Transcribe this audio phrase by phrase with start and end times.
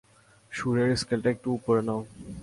[0.51, 2.01] সুরের স্কেলটা একটু উপরে নাও।